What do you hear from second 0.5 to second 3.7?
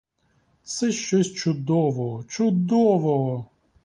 Це щось чудового, чудового!